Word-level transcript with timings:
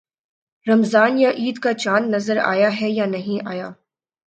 رمضان 0.67 1.17
یا 1.17 1.29
عید 1.29 1.57
کا 1.59 1.73
چاند 1.73 2.15
نظر 2.15 2.37
آیا 2.45 2.69
ہے 2.81 2.89
یا 2.89 3.05
نہیں 3.05 3.47
آیا 3.47 3.69